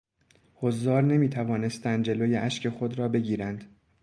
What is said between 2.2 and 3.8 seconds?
اشک خود را بگیرند.